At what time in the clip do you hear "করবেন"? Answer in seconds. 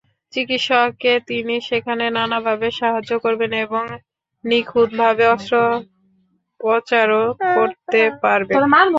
3.19-3.51